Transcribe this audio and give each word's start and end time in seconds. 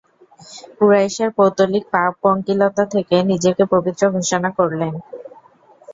কুরাইশের 0.77 1.29
পৌত্তলিক 1.31 1.83
পাপ-পঙ্কিলতা 1.93 2.83
থেকে 2.93 3.15
নিজেকে 3.31 3.63
পবিত্র 3.73 4.03
ঘোষণা 4.11 4.49
করলেন। 4.57 4.93